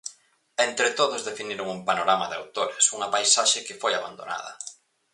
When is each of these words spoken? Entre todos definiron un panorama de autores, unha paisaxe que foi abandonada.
Entre 0.67 0.89
todos 0.99 1.25
definiron 1.29 1.67
un 1.75 1.81
panorama 1.89 2.25
de 2.29 2.37
autores, 2.41 2.85
unha 2.95 3.11
paisaxe 3.13 3.65
que 3.67 3.79
foi 3.81 3.93
abandonada. 3.95 4.51